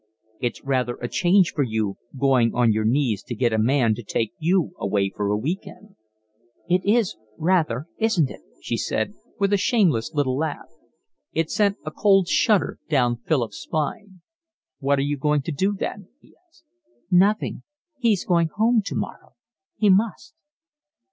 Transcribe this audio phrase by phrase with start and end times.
[0.39, 4.01] "It's rather a change for you going on your knees to get a man to
[4.01, 5.95] take you away for a week end."
[6.67, 10.71] "It is rather, isn't it?" she said, with a shameless little laugh.
[11.33, 14.21] It sent a cold shudder down Philip's spine.
[14.79, 16.65] "What are you going to do then?" he asked.
[17.11, 17.61] "Nothing.
[17.99, 19.33] He's going home tomorrow.
[19.77, 20.33] He must."